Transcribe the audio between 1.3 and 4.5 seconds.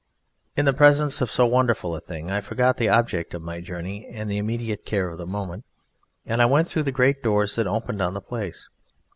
wonderful a thing I forgot the object of my journey and the